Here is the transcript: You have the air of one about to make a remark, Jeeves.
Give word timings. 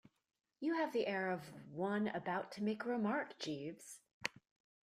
You 0.59 0.73
have 0.73 0.93
the 0.93 1.05
air 1.05 1.29
of 1.29 1.43
one 1.71 2.07
about 2.07 2.51
to 2.53 2.63
make 2.63 2.85
a 2.85 2.89
remark, 2.89 3.37
Jeeves. 3.37 3.99